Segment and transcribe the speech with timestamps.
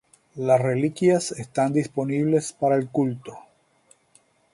[0.37, 3.37] Las reliquias están disponibles para el culto.